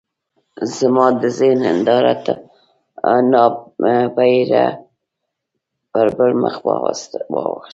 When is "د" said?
1.21-1.23